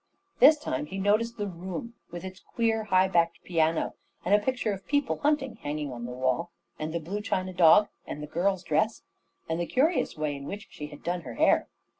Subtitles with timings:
[0.39, 3.93] This time he noticed the room, with its queer high backed piano,
[4.25, 7.87] and a picture of people hunting hanging on the wall, and the blue china dog,
[8.07, 9.03] and the girl's dress,
[9.47, 11.67] and the curious way in which she had done her hair.